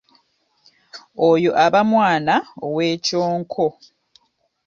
[1.29, 3.67] Oyo aba mwana ow'ekyonko.